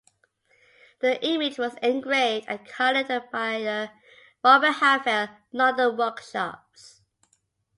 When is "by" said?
3.31-3.59